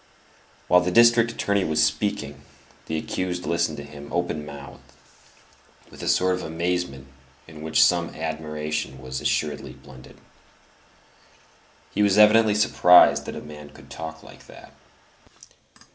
While 0.67 0.81
the 0.81 0.89
district 0.89 1.29
attorney 1.31 1.63
was 1.63 1.83
speaking, 1.83 2.41
the 2.87 2.97
accused 2.97 3.45
listened 3.45 3.77
to 3.77 3.83
him 3.83 4.11
open 4.11 4.43
mouthed, 4.47 4.79
with 5.91 6.01
a 6.01 6.07
sort 6.07 6.33
of 6.33 6.41
amazement 6.41 7.05
in 7.47 7.61
which 7.61 7.83
some 7.83 8.09
admiration 8.15 8.99
was 8.99 9.21
assuredly 9.21 9.73
blended. 9.73 10.19
He 11.91 12.01
was 12.01 12.17
evidently 12.17 12.55
surprised 12.55 13.25
that 13.27 13.35
a 13.35 13.41
man 13.41 13.69
could 13.69 13.91
talk 13.91 14.23
like 14.23 14.47
that. 14.47 14.73